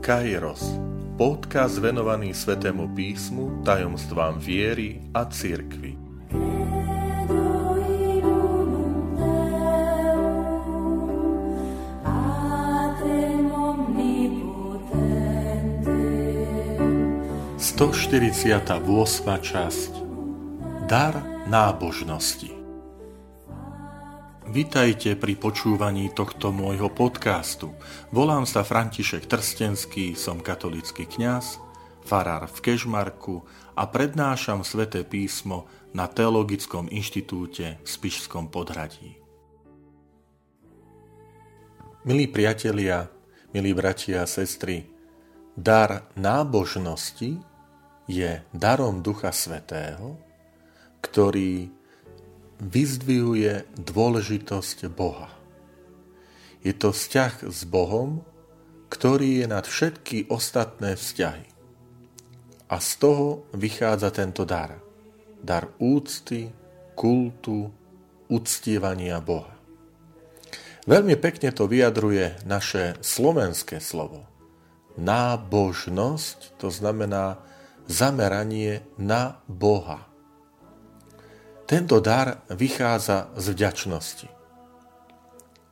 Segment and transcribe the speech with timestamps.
[0.00, 0.64] Kairos,
[1.20, 5.92] podcast venovaný Svetému písmu, tajomstvám viery a cirkvi.
[17.60, 17.92] Sto
[19.36, 19.92] časť.
[20.88, 22.59] Dar nábožnosti
[24.50, 27.70] Vitajte pri počúvaní tohto môjho podcastu.
[28.10, 31.62] Volám sa František Trstenský, som katolický kňaz,
[32.02, 33.46] farár v Kežmarku
[33.78, 39.22] a prednášam sväté písmo na Teologickom inštitúte v Spišskom podhradí.
[42.02, 43.06] Milí priatelia,
[43.54, 44.82] milí bratia a sestry,
[45.54, 47.38] dar nábožnosti
[48.10, 50.18] je darom Ducha Svetého,
[50.98, 51.79] ktorý
[52.60, 55.32] vyzdvihuje dôležitosť Boha.
[56.60, 58.20] Je to vzťah s Bohom,
[58.92, 61.48] ktorý je nad všetky ostatné vzťahy.
[62.70, 64.76] A z toho vychádza tento dar.
[65.40, 66.52] Dar úcty,
[66.92, 67.72] kultu,
[68.28, 69.56] uctievania Boha.
[70.84, 74.28] Veľmi pekne to vyjadruje naše slovenské slovo.
[75.00, 77.40] Nábožnosť, to znamená
[77.88, 80.09] zameranie na Boha
[81.70, 84.28] tento dar vychádza z vďačnosti.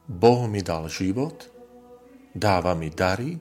[0.06, 1.50] Boh mi dal život,
[2.30, 3.34] dáva mi dary,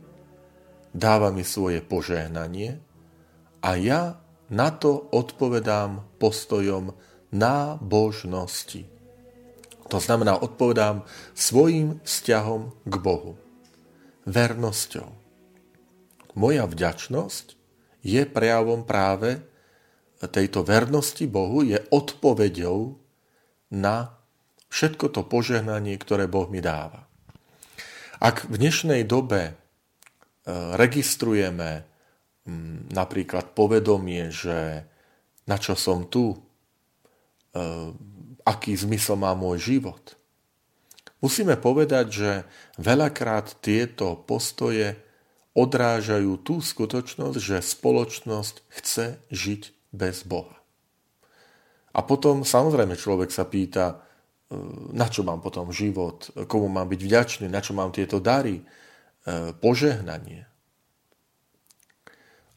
[0.90, 2.82] dáva mi svoje požehnanie
[3.62, 4.18] a ja
[4.50, 6.98] na to odpovedám postojom
[7.30, 8.90] nábožnosti.
[9.94, 11.06] To znamená, odpovedám
[11.38, 13.38] svojim vzťahom k Bohu.
[14.26, 15.08] Vernosťou.
[16.34, 17.54] Moja vďačnosť
[18.02, 19.46] je prejavom práve
[20.26, 22.98] tejto vernosti Bohu je odpoveďou
[23.78, 24.18] na
[24.74, 27.06] všetko to požehnanie, ktoré Boh mi dáva.
[28.18, 29.54] Ak v dnešnej dobe e,
[30.74, 31.86] registrujeme
[32.90, 34.88] napríklad povedomie, že
[35.46, 36.38] na čo som tu, e,
[38.42, 40.18] aký zmysel má môj život,
[41.22, 42.32] musíme povedať, že
[42.82, 44.98] veľakrát tieto postoje
[45.54, 50.58] odrážajú tú skutočnosť, že spoločnosť chce žiť bez Boha.
[51.98, 53.96] A potom samozrejme človek sa pýta, e,
[54.94, 58.64] na čo mám potom život, komu mám byť vďačný, na čo mám tieto dary, e,
[59.58, 60.46] požehnanie.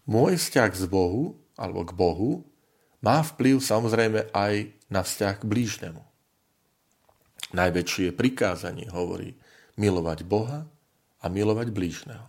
[0.05, 2.31] Môj vzťah z Bohu, alebo k Bohu,
[3.01, 6.03] má vplyv samozrejme aj na vzťah k blížnemu.
[7.57, 9.41] Najväčšie prikázanie hovorí
[9.81, 10.69] milovať Boha
[11.21, 12.29] a milovať blížneho.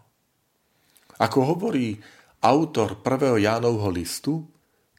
[1.20, 2.02] Ako hovorí
[2.42, 3.38] autor 1.
[3.44, 4.48] Jánovho listu,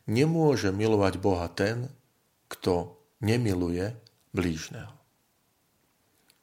[0.06, 1.90] nemôže milovať Boha ten,
[2.48, 3.94] kto nemiluje
[4.34, 4.92] blížneho.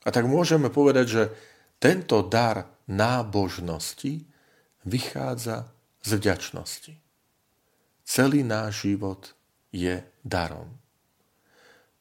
[0.06, 1.24] A tak môžeme povedať, že
[1.80, 4.26] tento dar nábožnosti
[4.88, 5.70] vychádza
[6.02, 6.94] z vďačnosti.
[8.08, 9.38] Celý náš život
[9.70, 10.80] je darom.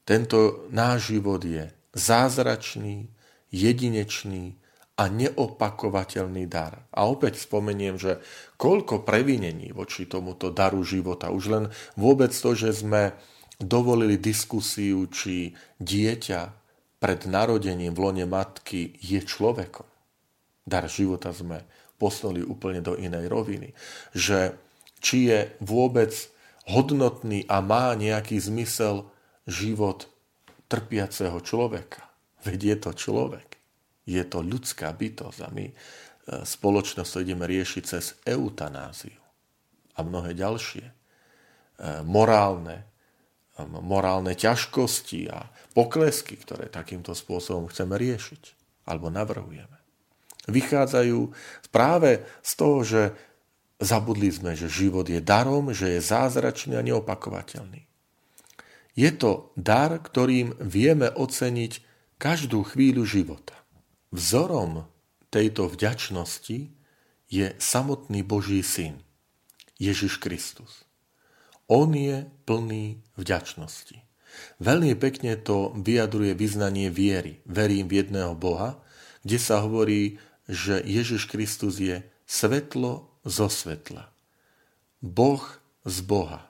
[0.08, 3.12] Tento náš život je zázračný,
[3.52, 4.56] jedinečný
[4.98, 6.82] a neopakovateľný dar.
[6.90, 8.18] A opäť spomeniem, že
[8.58, 11.30] koľko previnení voči tomuto daru života.
[11.30, 11.64] Už len
[11.94, 13.14] vôbec to, že sme
[13.62, 16.40] dovolili diskusiu, či dieťa
[16.98, 19.86] pred narodením v lone matky je človekom.
[20.66, 21.62] Dar života sme
[21.94, 23.78] poslali úplne do inej roviny.
[24.18, 24.58] Že
[24.98, 26.10] či je vôbec
[26.66, 29.06] hodnotný a má nejaký zmysel
[29.46, 30.10] život
[30.66, 32.02] trpiaceho človeka.
[32.42, 33.47] Veď je to človek
[34.08, 35.74] je to ľudská bytosť a my e,
[36.48, 39.20] spoločnosť ideme riešiť cez eutanáziu
[39.92, 40.92] a mnohé ďalšie e,
[42.08, 42.88] morálne,
[43.60, 45.44] e, morálne ťažkosti a
[45.76, 48.56] poklesky, ktoré takýmto spôsobom chceme riešiť
[48.88, 49.76] alebo navrhujeme.
[50.48, 51.28] Vychádzajú
[51.68, 53.02] práve z toho, že
[53.76, 57.84] zabudli sme, že život je darom, že je zázračný a neopakovateľný.
[58.96, 61.72] Je to dar, ktorým vieme oceniť
[62.18, 63.57] každú chvíľu života.
[64.08, 64.88] Vzorom
[65.28, 66.72] tejto vďačnosti
[67.28, 69.04] je samotný Boží syn,
[69.76, 70.88] Ježiš Kristus.
[71.68, 74.00] On je plný vďačnosti.
[74.56, 77.44] Veľmi pekne to vyjadruje vyznanie viery.
[77.44, 78.80] Verím v jedného Boha,
[79.20, 80.16] kde sa hovorí,
[80.48, 84.08] že Ježiš Kristus je svetlo zo svetla.
[85.04, 85.44] Boh
[85.84, 86.48] z Boha.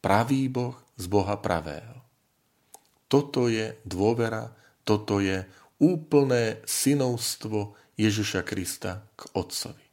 [0.00, 2.00] Pravý Boh z Boha pravého.
[3.12, 4.56] Toto je dôvera,
[4.88, 5.44] toto je
[5.82, 9.84] úplné synovstvo Ježiša Krista k Otcovi.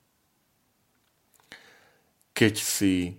[2.31, 3.11] Keď si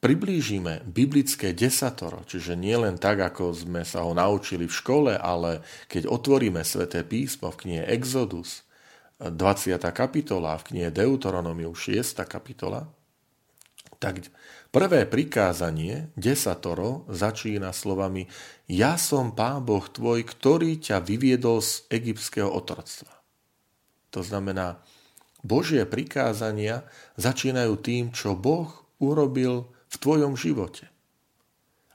[0.00, 5.66] priblížime biblické desatoro, čiže nie len tak, ako sme sa ho naučili v škole, ale
[5.90, 8.62] keď otvoríme sväté písmo v knihe Exodus,
[9.18, 9.80] 20.
[9.96, 12.22] kapitola, v knihe Deuteronomiu 6.
[12.28, 12.84] kapitola,
[13.96, 14.28] tak
[14.70, 18.28] prvé prikázanie, desatoro, začína slovami
[18.68, 23.12] Ja som Pán Boh tvoj, ktorý ťa vyviedol z egyptského otroctva.
[24.12, 24.80] To znamená,
[25.46, 26.84] Božie prikázania
[27.16, 30.90] začínajú tým, čo Boh urobil v tvojom živote.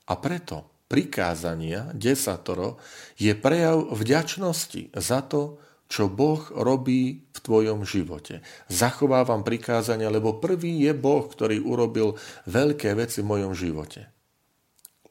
[0.07, 2.79] A preto prikázania, desatoro,
[3.15, 5.55] je prejav vďačnosti za to,
[5.91, 8.39] čo Boh robí v tvojom živote.
[8.71, 12.15] Zachovávam prikázania, lebo prvý je Boh, ktorý urobil
[12.47, 14.07] veľké veci v mojom živote.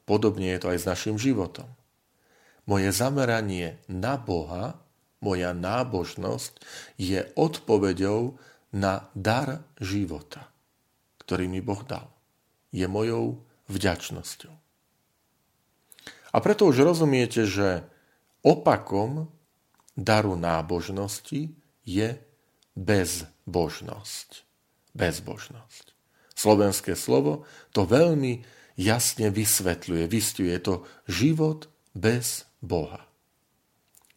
[0.09, 1.69] Podobne je to aj s našim životom.
[2.65, 4.81] Moje zameranie na Boha,
[5.21, 6.57] moja nábožnosť
[6.97, 8.41] je odpoveďou
[8.73, 10.49] na dar života,
[11.21, 12.09] ktorý mi Boh dal.
[12.73, 14.53] Je mojou vďačnosťou.
[16.31, 17.85] A preto už rozumiete, že
[18.41, 19.29] opakom
[19.95, 21.51] daru nábožnosti
[21.83, 22.09] je
[22.75, 24.29] bezbožnosť.
[24.91, 25.85] Bezbožnosť.
[26.35, 28.43] Slovenské slovo to veľmi
[28.79, 30.49] jasne vysvetľuje, vystuje.
[30.51, 30.75] Je to
[31.07, 33.03] život bez Boha.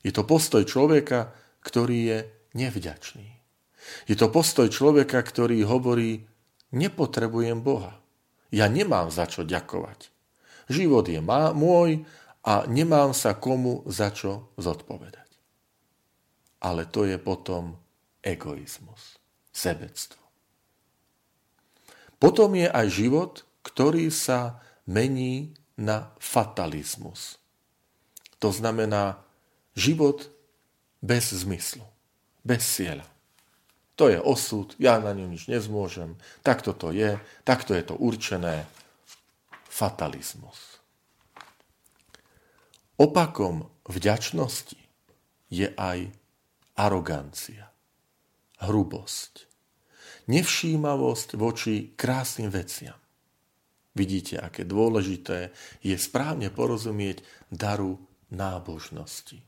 [0.04, 1.32] Je to postoj človeka,
[1.64, 2.18] ktorý je
[2.54, 3.28] nevďačný.
[4.08, 6.24] Je to postoj človeka, ktorý hovorí,
[6.72, 8.00] nepotrebujem Boha.
[8.48, 10.08] Ja nemám za čo ďakovať.
[10.72, 12.08] Život je môj
[12.44, 15.23] a nemám sa komu za čo zodpovedať
[16.64, 17.76] ale to je potom
[18.24, 19.20] egoizmus,
[19.52, 20.24] sebectvo.
[22.16, 27.36] Potom je aj život, ktorý sa mení na fatalizmus.
[28.40, 29.20] To znamená
[29.76, 30.32] život
[31.04, 31.84] bez zmyslu,
[32.40, 33.04] bez cieľa.
[34.00, 38.64] To je osud, ja na ňu nič nezmôžem, takto to je, takto je to určené.
[39.74, 40.78] Fatalizmus.
[42.94, 44.78] Opakom vďačnosti
[45.50, 46.14] je aj
[46.74, 47.70] arogancia,
[48.62, 49.46] hrubosť,
[50.26, 52.98] nevšímavosť voči krásnym veciam.
[53.94, 58.02] Vidíte, aké dôležité je správne porozumieť daru
[58.34, 59.38] nábožnosti.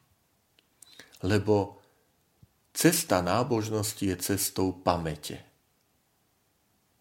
[1.27, 1.83] Lebo
[2.71, 5.43] cesta nábožnosti je cestou pamäte.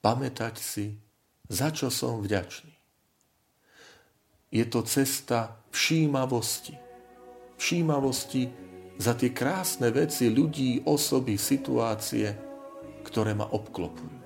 [0.01, 0.97] Pamätať si,
[1.45, 2.73] za čo som vďačný.
[4.49, 6.73] Je to cesta všímavosti.
[7.61, 8.49] Všímavosti
[8.95, 12.31] za tie krásne veci ľudí, osoby, situácie,
[13.03, 14.23] ktoré ma obklopujú.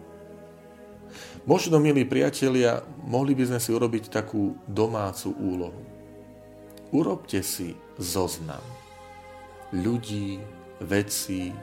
[1.50, 5.81] Možno, milí priatelia, mohli by sme si urobiť takú domácu úlohu.
[6.94, 8.62] Urobte si zoznam
[9.74, 10.38] ľudí,
[10.81, 11.54] vecí,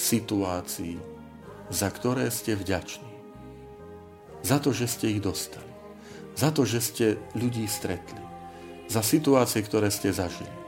[0.00, 0.96] situácií,
[1.68, 3.12] za ktoré ste vďační.
[4.44, 5.68] Za to, že ste ich dostali.
[6.36, 8.20] Za to, že ste ľudí stretli.
[8.88, 10.63] Za situácie, ktoré ste zažili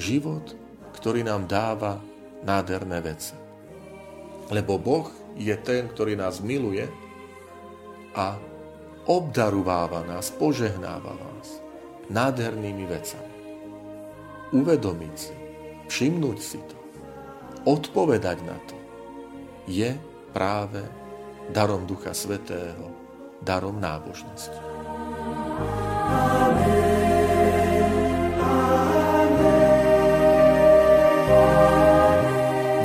[0.00, 0.56] život,
[0.96, 2.00] ktorý nám dáva
[2.42, 3.36] nádherné veci.
[4.48, 6.88] Lebo Boh je ten, ktorý nás miluje
[8.16, 8.34] a
[9.06, 11.62] obdarováva nás, požehnáva vás
[12.10, 13.34] nádhernými vecami.
[14.50, 15.34] Uvedomiť si,
[15.86, 16.76] všimnúť si to,
[17.70, 18.76] odpovedať na to,
[19.70, 19.94] je
[20.34, 20.82] práve
[21.54, 22.90] darom Ducha Svetého,
[23.46, 24.58] darom nábožnosti.
[26.10, 26.89] Amen.